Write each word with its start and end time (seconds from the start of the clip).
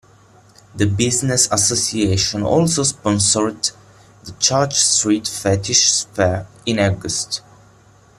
The 0.73 0.87
business 0.87 1.47
association 1.51 2.41
also 2.41 2.81
sponsored 2.81 3.69
the 4.23 4.31
Church 4.39 4.73
Street 4.79 5.27
Fetish 5.27 6.05
Fair 6.05 6.47
in 6.65 6.79
August. 6.79 7.43